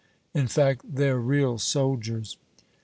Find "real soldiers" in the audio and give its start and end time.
1.19-2.39